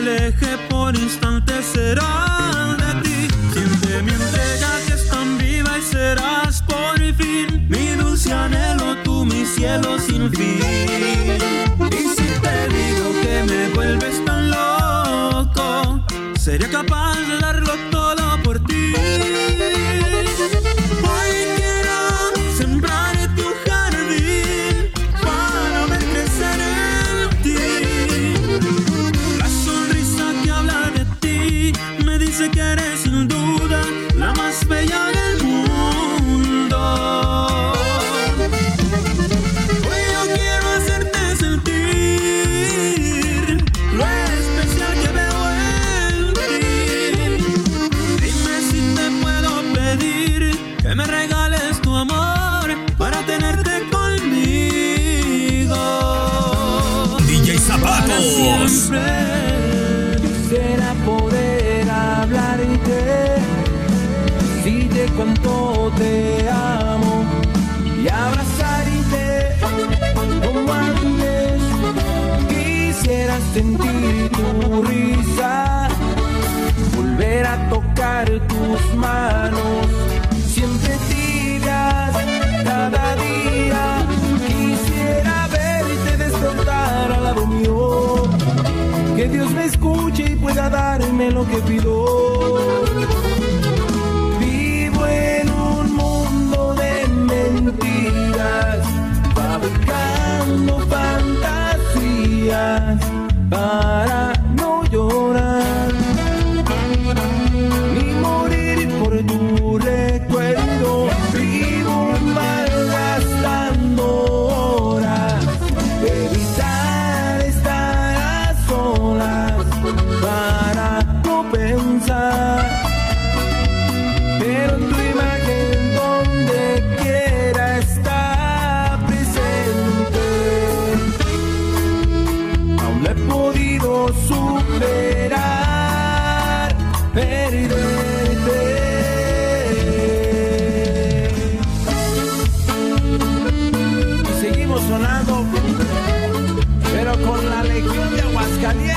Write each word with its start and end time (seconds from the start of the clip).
me 0.00 0.55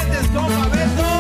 metes, 0.06 0.28
compa 0.28 0.70
Beto. 0.70 1.19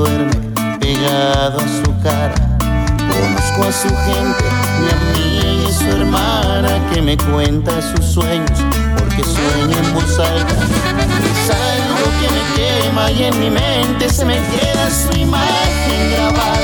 duerme 0.00 0.32
pegado 0.80 1.58
a 1.58 1.68
su 1.68 2.02
cara. 2.02 2.34
Conozco 3.12 3.64
a 3.68 3.72
su 3.72 3.88
gente, 3.88 4.44
mi 4.80 4.88
amiga 4.98 5.68
y 5.68 5.72
su 5.72 5.84
hermana 5.84 6.70
que 6.90 7.02
me 7.02 7.16
cuenta 7.16 7.70
sus 7.82 8.04
sueños, 8.04 8.58
porque 8.96 9.22
sueño 9.22 9.76
en 9.76 9.94
voz 9.94 10.18
alta. 10.18 10.54
Es 11.30 11.50
algo 11.50 12.06
que 12.20 12.28
me 12.34 12.42
quema 12.56 13.10
y 13.10 13.24
en 13.24 13.40
mi 13.40 13.50
mente 13.50 14.08
se 14.08 14.24
me 14.24 14.36
queda 14.36 14.90
su 14.90 15.18
imagen 15.18 16.12
grabada. 16.12 16.59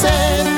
said 0.00 0.57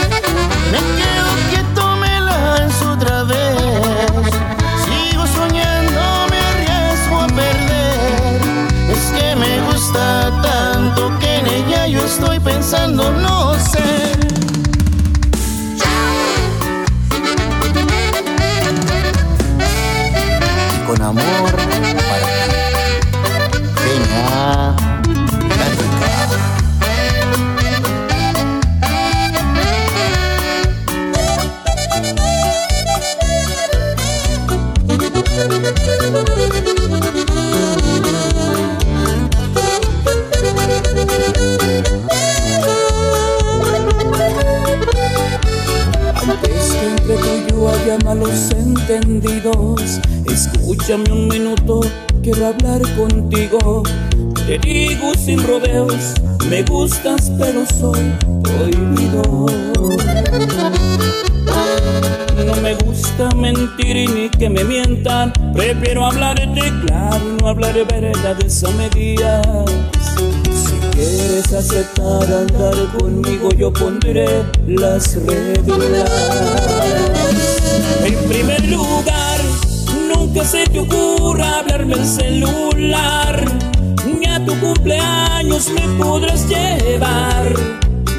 sin 55.21 55.47
rodeos, 55.47 56.15
me 56.49 56.63
gustas 56.63 57.31
pero 57.39 57.65
soy 57.79 58.13
prohibido. 58.43 59.47
No 62.47 62.57
me 62.63 62.75
gusta 62.75 63.29
mentir 63.37 64.11
ni 64.11 64.31
que 64.31 64.49
me 64.49 64.65
mientan. 64.65 65.33
Prefiero 65.55 66.07
hablarte 66.07 66.73
claro 66.87 67.21
y 67.23 67.43
no 67.43 67.49
hablar 67.49 67.75
verdades 67.87 68.65
a 68.65 68.71
medias. 68.71 69.47
Si 70.53 70.77
quieres 70.91 71.53
aceptar 71.53 72.25
andar 72.25 72.75
conmigo, 72.99 73.51
yo 73.51 73.73
pondré 73.73 74.27
las 74.67 75.17
reglas. 75.27 76.11
En 78.05 78.15
primer 78.29 78.65
lugar, 78.69 79.41
nunca 80.15 80.45
se 80.45 80.65
te 80.65 80.81
ocurra 80.81 81.59
hablarme 81.59 81.95
el 81.95 82.07
celular. 82.07 83.60
Tu 84.47 84.59
cumpleaños 84.59 85.71
me 85.71 85.83
podrás 86.03 86.49
llevar. 86.49 87.53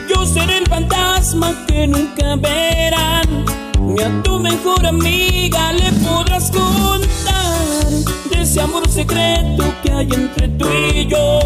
Yo 0.09 0.25
seré 0.25 0.59
el 0.59 0.67
fantasma 0.67 1.65
que 1.67 1.87
nunca 1.87 2.35
verán 2.35 3.45
ni 3.79 4.01
a 4.01 4.23
tu 4.23 4.39
mejor 4.39 4.85
amiga 4.85 5.73
le 5.73 5.91
podrás 6.03 6.51
contar 6.51 7.87
de 8.29 8.41
ese 8.41 8.61
amor 8.61 8.87
secreto 8.89 9.73
que 9.83 9.91
hay 9.91 10.07
entre 10.13 10.47
tú 10.49 10.67
y 10.95 11.07
yo. 11.07 11.39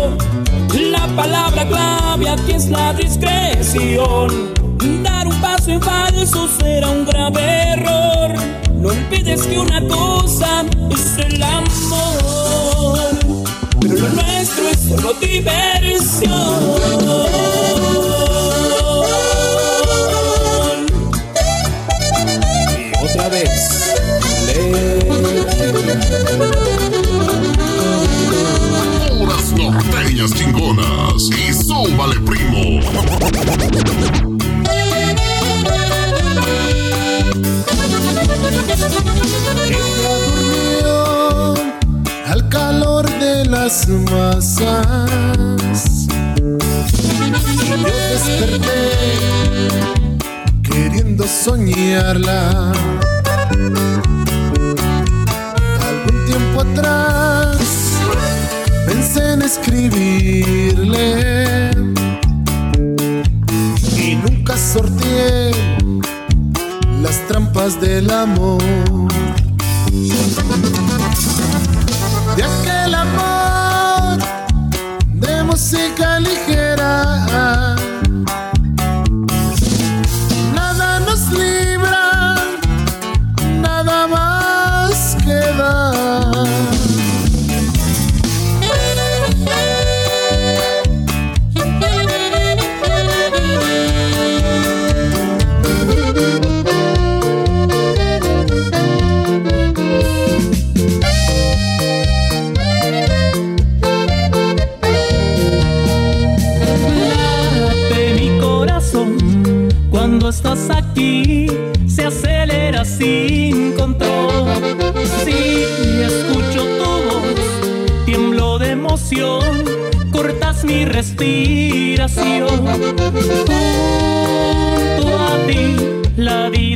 La 0.91 1.07
palabra 1.15 1.65
clave 1.67 2.29
aquí 2.29 2.51
es 2.51 2.67
la 2.69 2.93
discreción. 2.93 4.53
Dar 5.03 5.27
un 5.27 5.41
paso 5.41 5.71
en 5.71 5.81
falso 5.81 6.47
será 6.59 6.89
un 6.89 7.05
grave 7.05 7.41
error. 7.73 8.33
No 8.73 8.89
olvides 8.89 9.47
que 9.47 9.57
una 9.57 9.81
cosa 9.87 10.65
es 10.91 11.17
el 11.17 11.41
amor, 11.41 11.69
solo 14.87 15.13
diversión. 15.13 16.31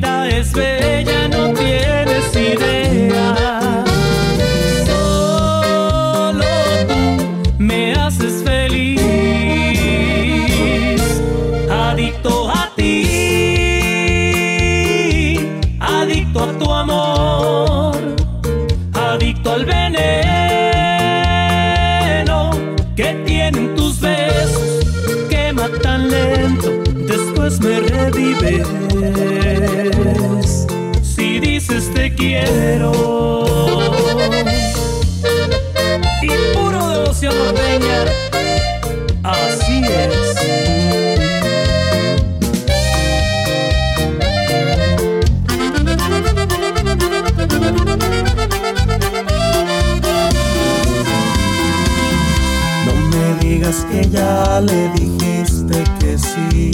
Vida 0.09 0.27
es 0.27 0.51
bella, 0.53 1.27
no 1.27 1.53
tienes 1.53 2.35
idea. 2.35 3.83
Solo 4.85 6.45
tú 6.87 7.01
me 7.57 7.93
haces 7.93 8.43
feliz, 8.43 9.01
adicto 11.69 12.49
a 12.49 12.69
ti, 12.75 12.99
adicto 15.79 16.43
a 16.43 16.57
tu 16.57 16.73
amor, 16.73 18.15
adicto 18.93 19.51
al 19.53 19.65
veneno. 19.65 19.99
me 27.61 27.79
revives. 27.79 29.48
Quiero. 32.29 32.91
Y 36.21 36.29
puro 36.53 36.89
devoción 36.89 37.33
norteña, 37.35 38.05
así 39.23 39.81
es. 39.83 40.35
No 52.85 52.93
me 53.09 53.43
digas 53.43 53.87
que 53.89 54.07
ya 54.07 54.61
le 54.61 54.89
dijiste 54.89 55.83
que 55.99 56.17
sí. 56.19 56.71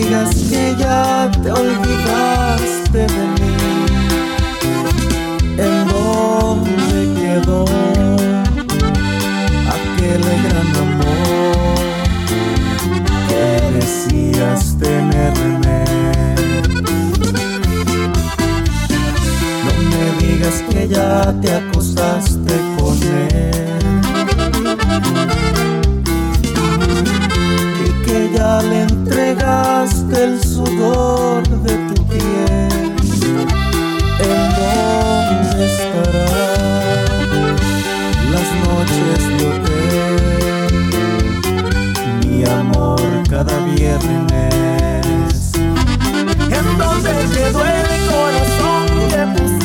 Que 0.00 0.74
ya 0.78 1.30
te 1.42 1.50
olvidaste 1.50 2.98
de 2.98 3.24
mí. 3.38 3.54
¿En 5.58 5.88
dónde 5.88 6.98
quedó 7.20 7.64
aquel 9.76 10.22
gran 10.44 10.70
amor 10.86 11.76
que 13.28 13.44
decías 13.78 14.60
tenerme? 14.78 15.84
No 19.64 19.72
me 19.90 20.04
digas 20.26 20.56
que 20.70 20.88
ya 20.88 21.34
te 21.40 21.48
acostaste 21.52 22.54
con 22.78 22.96
él 23.02 23.90
y 27.84 27.88
que 28.04 28.30
ya 28.34 28.62
le 28.62 28.82
entregaste 28.82 29.81
cada 43.44 43.58
viernes. 43.74 45.34
¿En 45.56 46.78
dónde 46.78 47.10
quedó 47.32 47.64
el 47.64 47.86
corazón 48.08 48.86
que 49.08 49.61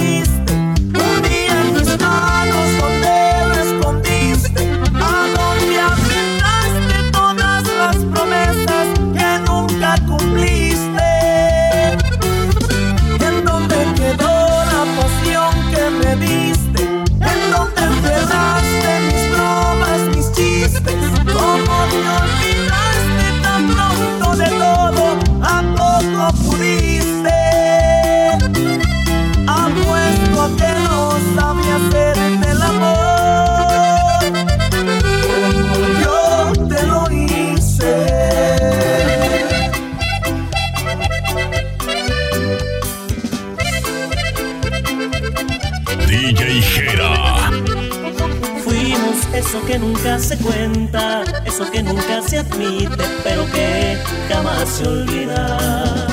darse 50.03 50.38
cuenta, 50.38 51.24
eso 51.46 51.70
que 51.72 51.83
nunca 51.83 52.22
se 52.22 52.40
admite, 52.40 53.03
pero 53.24 53.46
que 53.51 53.98
jamás 54.29 54.68
se 54.70 54.88
olvida. 54.88 56.07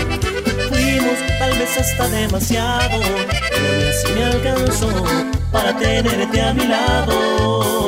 Fuimos 0.68 1.18
tal 1.38 1.58
vez 1.58 1.78
hasta 1.78 2.08
demasiado, 2.08 3.00
pero 3.50 3.90
así 3.90 4.12
me 4.14 4.24
alcanzó 4.24 4.88
para 5.52 5.76
tenerte 5.76 6.40
a 6.40 6.54
mi 6.54 6.66
lado. 6.66 7.86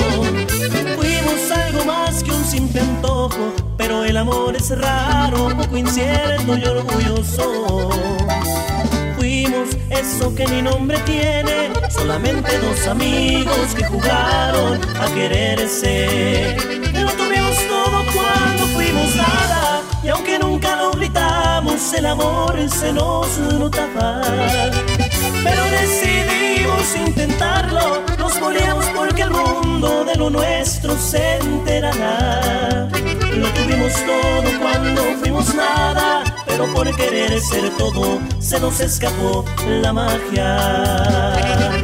Fuimos 0.96 1.50
algo 1.50 1.84
más 1.84 2.22
que 2.22 2.30
un 2.30 2.44
simple 2.44 2.80
antojo, 2.80 3.52
pero 3.76 4.04
el 4.04 4.16
amor 4.16 4.56
es 4.56 4.70
raro, 4.70 5.48
poco 5.56 5.76
incierto 5.76 6.56
y 6.56 6.64
orgulloso 6.64 7.96
eso 9.90 10.34
que 10.34 10.46
ni 10.46 10.62
nombre 10.62 10.98
tiene, 11.00 11.70
solamente 11.96 12.58
dos 12.58 12.86
amigos 12.86 13.74
que 13.74 13.84
jugaron 13.84 14.80
a 15.00 15.06
quererse. 15.14 16.56
Lo 16.92 17.10
tuvimos 17.12 17.56
todo 17.68 18.04
cuando 18.14 18.66
fuimos 18.74 19.16
nada, 19.16 19.82
y 20.02 20.08
aunque 20.08 20.38
nunca 20.38 20.76
lo 20.76 20.90
gritamos, 20.92 21.92
el 21.94 22.06
amor 22.06 22.54
se 22.68 22.92
nos 22.92 23.38
notaba. 23.38 24.20
Pero 25.44 25.62
decidimos 25.80 26.96
intentarlo, 27.06 28.02
nos 28.18 28.40
moríamos 28.40 28.86
porque 28.86 29.22
el 29.22 29.30
mundo 29.30 30.04
de 30.04 30.14
lo 30.16 30.30
nuestro 30.30 30.96
se 30.98 31.36
enterará. 31.36 32.88
Lo 33.32 33.48
tuvimos 33.48 33.92
todo 34.04 34.60
cuando 34.60 35.02
fuimos 35.20 35.54
nada 35.54 36.24
pero 36.56 36.72
por 36.72 36.96
querer 36.96 37.38
ser 37.38 37.68
todo 37.76 38.18
se 38.38 38.58
nos 38.58 38.80
escapó 38.80 39.44
la 39.66 39.92
magia. 39.92 41.75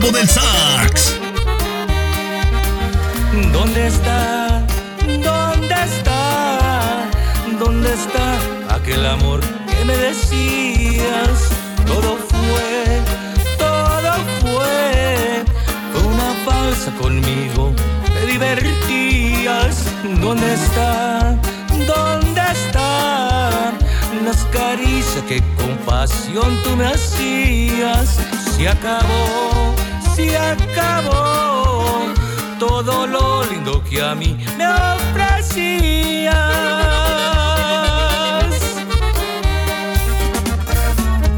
nuevo 0.00 0.18
sax. 0.26 1.14
¿Dónde 3.52 3.86
está? 3.86 4.66
¿Dónde 5.22 5.74
está? 5.84 7.08
¿Dónde 7.58 7.92
está 7.92 8.74
aquel 8.74 9.06
amor 9.06 9.40
que 9.40 9.84
me 9.84 9.96
decías? 9.96 11.50
Todo 11.86 12.16
fue, 12.16 13.02
todo 13.58 14.12
fue, 14.40 15.44
fue 15.92 16.02
una 16.02 16.30
falsa 16.44 16.90
conmigo. 17.00 17.72
Te 18.14 18.26
divertías. 18.26 19.84
¿Dónde 20.20 20.54
está? 20.54 21.36
¿Dónde 21.86 22.40
está? 22.40 23.72
Las 24.24 24.44
caricias 24.52 25.24
que 25.28 25.40
con 25.56 25.76
pasión 25.86 26.62
tú 26.64 26.76
me 26.76 26.86
hacías 26.86 28.18
se 28.56 28.68
acabó 28.68 29.83
se 30.24 30.38
acabó 30.38 32.12
todo 32.58 33.06
lo 33.06 33.44
lindo 33.44 33.82
que 33.84 34.02
a 34.02 34.14
mí 34.14 34.36
me 34.56 34.66
ofrecías. 34.66 36.34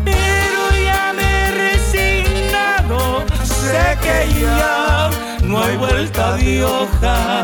Pero 0.05 0.61
ya 0.88 1.12
me 1.16 1.27
he 1.38 1.51
resignado, 1.70 3.25
sé 3.44 3.99
que 4.05 4.18
ya 4.40 5.11
no 5.42 5.62
hay 5.62 5.77
vuelta 5.77 6.37
de 6.37 6.64
hoja. 6.64 7.42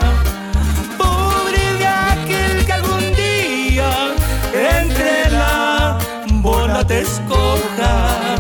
Pobre 0.96 1.62
de 1.80 1.86
aquel 1.86 2.66
que 2.66 2.72
algún 2.72 3.04
día 3.14 3.90
entre 4.76 5.30
la 5.30 5.98
bola 6.40 6.86
te 6.86 7.00
escoja. 7.00 8.31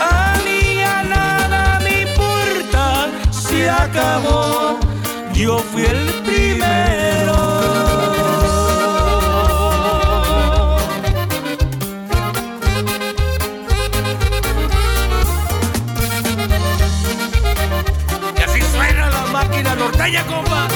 A 0.00 0.38
mí 0.44 0.76
ya 0.76 1.02
nada 1.04 1.78
me 1.80 2.02
importa, 2.02 3.08
se 3.30 3.70
acabó, 3.70 4.78
yo 5.32 5.58
fui 5.58 5.84
el 5.84 6.10
primero. 6.24 7.36
Y 18.36 18.42
así 18.42 18.60
suena 18.72 19.10
la 19.10 19.26
máquina 19.26 19.74
norteña, 19.76 20.24
compa. 20.26 20.68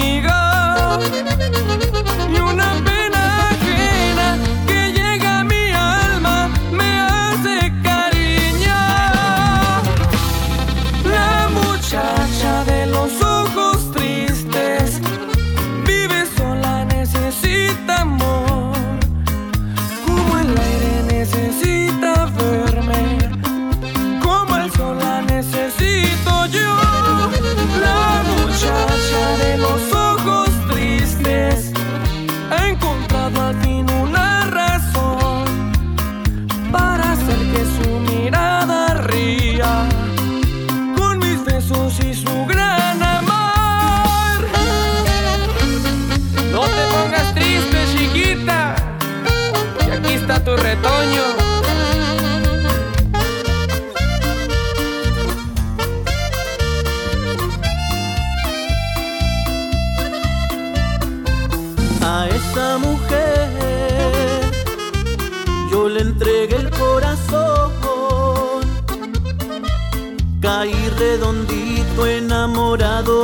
Conmigo. 0.00 1.35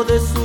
De 0.04 0.18
sus 0.18 0.41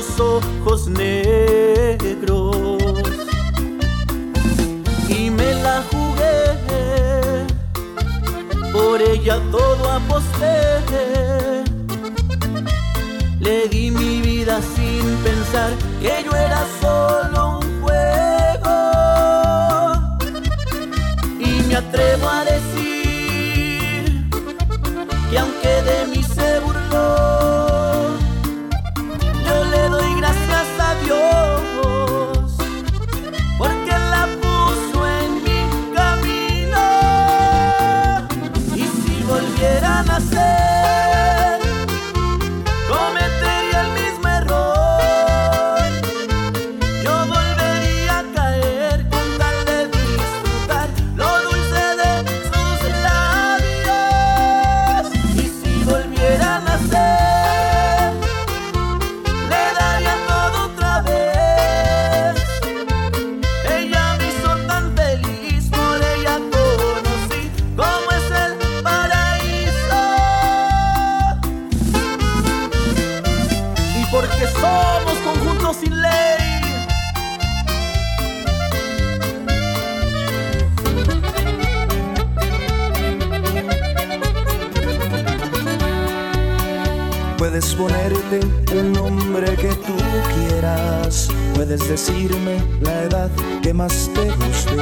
Puedes 87.49 87.75
ponerte 87.75 88.41
el 88.73 88.91
nombre 88.91 89.55
que 89.55 89.69
tú 89.69 89.95
quieras. 90.36 91.29
Puedes 91.55 91.88
decirme 91.88 92.62
la 92.81 93.03
edad 93.03 93.31
que 93.63 93.73
más 93.73 94.12
te 94.13 94.25
guste. 94.31 94.75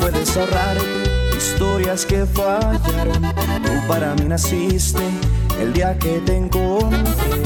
Puedes 0.00 0.34
ahorrarte 0.38 1.36
historias 1.36 2.06
que 2.06 2.24
fallaron. 2.24 3.20
Tú 3.62 3.86
para 3.86 4.14
mí 4.14 4.24
naciste 4.24 5.02
el 5.60 5.74
día 5.74 5.98
que 5.98 6.18
te 6.20 6.38
encontré. 6.38 7.42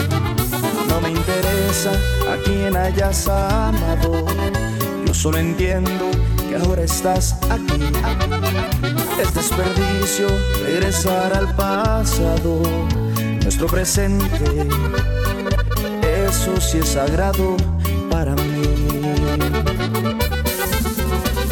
No 0.89 1.01
me 1.01 1.11
interesa 1.11 1.91
a 2.33 2.37
quién 2.45 2.77
hayas 2.77 3.27
amado. 3.27 4.27
Yo 5.07 5.13
solo 5.13 5.39
entiendo 5.39 6.09
que 6.49 6.55
ahora 6.55 6.83
estás 6.83 7.37
aquí. 7.51 7.83
Es 9.21 9.35
desperdicio 9.35 10.29
regresar 10.63 11.35
al 11.35 11.53
pasado, 11.57 12.63
nuestro 13.51 13.67
presente. 13.67 14.69
Eso 16.25 16.61
sí 16.61 16.79
es 16.79 16.91
sagrado 16.91 17.57
para 18.09 18.33
mí. 18.37 18.63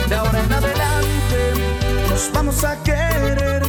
De 0.08 0.14
ahora 0.14 0.38
en 0.44 0.52
adelante 0.52 1.38
nos 2.08 2.30
vamos 2.32 2.62
a 2.62 2.80
querer. 2.84 3.64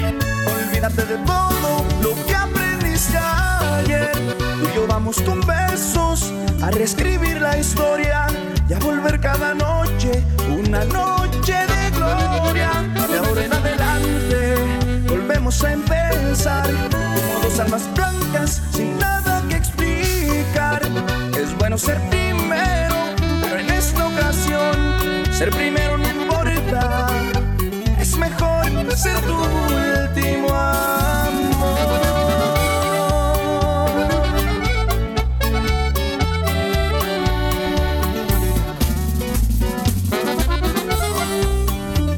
Olvídate 0.45 1.05
de 1.05 1.17
todo 1.25 1.83
lo 2.03 2.25
que 2.27 2.35
aprendiste 2.35 3.17
ayer. 3.17 4.11
Tú 4.37 4.69
y 4.71 4.75
yo 4.75 4.85
vamos 4.87 5.19
con 5.21 5.41
besos 5.47 6.31
a 6.61 6.69
reescribir 6.69 7.41
la 7.41 7.57
historia 7.57 8.27
y 8.69 8.73
a 8.73 8.77
volver 8.77 9.19
cada 9.19 9.55
noche 9.55 10.23
una 10.47 10.85
noche 10.85 11.53
de 11.53 11.89
gloria. 11.97 12.69
De 13.09 13.17
ahora 13.17 13.43
en 13.43 13.53
adelante 13.53 14.55
volvemos 15.07 15.63
a 15.63 15.73
empezar 15.73 16.69
almas 17.59 17.93
blancas 17.93 18.61
sin 18.71 18.97
nada 18.97 19.43
que 19.49 19.55
explicar. 19.55 20.81
Es 21.37 21.55
bueno 21.57 21.77
ser 21.77 21.99
primero, 22.09 22.95
pero 23.41 23.59
en 23.59 23.69
esta 23.69 24.07
ocasión 24.07 25.25
ser 25.31 25.49
primero 25.51 25.97
no 25.97 26.09
importa. 26.09 27.07
Es 27.99 28.15
mejor 28.17 28.65
ser 28.95 29.19
tu 29.21 29.35
último 29.35 30.49
amor. 30.49 31.19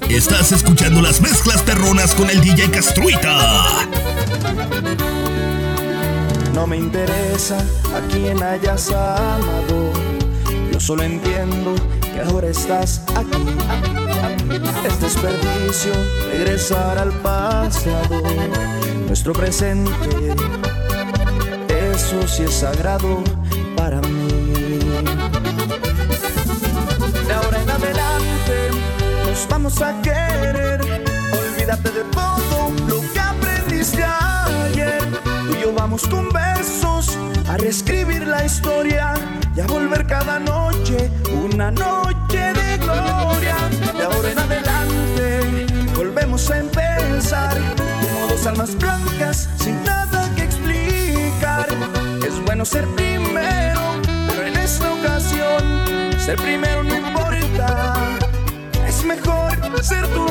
Estás 0.09 0.51
escuchando 0.51 1.01
las 1.01 1.21
mezclas 1.21 1.61
perronas 1.63 2.13
con 2.13 2.29
el 2.29 2.41
DJ 2.41 2.69
Castruita. 2.69 3.87
No 6.61 6.67
me 6.67 6.77
interesa 6.77 7.57
a 7.57 8.07
quién 8.11 8.43
hayas 8.43 8.91
amado. 8.91 9.91
Yo 10.71 10.79
solo 10.79 11.01
entiendo 11.01 11.73
que 12.13 12.21
ahora 12.21 12.49
estás 12.49 13.01
aquí. 13.15 13.47
Es 14.85 15.01
desperdicio 15.01 15.91
regresar 16.31 16.99
al 16.99 17.13
pasado, 17.23 18.21
nuestro 19.07 19.33
presente. 19.33 20.35
Eso 21.67 22.27
sí 22.27 22.43
es 22.43 22.53
sagrado 22.53 23.23
para 23.75 23.99
mí. 24.01 24.27
De 27.27 27.33
ahora 27.33 27.59
en 27.59 27.69
adelante 27.71 28.69
nos 29.25 29.47
vamos 29.49 29.81
a 29.81 29.99
querer. 30.03 30.30
Vamos 35.91 36.07
con 36.07 36.29
besos 36.29 37.17
a 37.49 37.57
reescribir 37.57 38.25
la 38.25 38.45
historia 38.45 39.13
y 39.53 39.59
a 39.59 39.67
volver 39.67 40.07
cada 40.07 40.39
noche 40.39 41.11
una 41.43 41.69
noche 41.69 42.37
de 42.53 42.77
gloria. 42.77 43.57
De 43.97 44.03
ahora 44.03 44.31
en 44.31 44.39
adelante 44.39 45.65
volvemos 45.93 46.49
a 46.49 46.59
empezar 46.59 47.57
como 47.77 48.27
dos 48.29 48.47
almas 48.47 48.73
blancas 48.77 49.49
sin 49.57 49.83
nada 49.83 50.29
que 50.37 50.43
explicar. 50.43 51.67
Es 52.25 52.39
bueno 52.45 52.63
ser 52.63 52.87
primero, 52.95 53.81
pero 54.29 54.47
en 54.47 54.55
esta 54.55 54.93
ocasión 54.93 56.17
ser 56.17 56.37
primero 56.37 56.85
no 56.85 56.95
importa. 56.95 57.97
Es 58.87 59.03
mejor 59.03 59.51
ser 59.83 60.07
tú 60.07 60.25